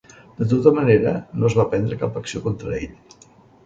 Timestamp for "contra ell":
2.51-3.19